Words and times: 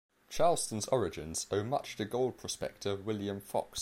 Charleston's 0.31 0.87
origins 0.87 1.45
owe 1.51 1.63
much 1.63 1.95
to 1.97 2.05
gold 2.05 2.35
prospector 2.35 2.95
William 2.95 3.39
Fox. 3.39 3.69